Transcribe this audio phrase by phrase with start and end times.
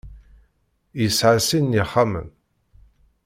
[1.01, 2.27] Yesɛa sin n yixxamen.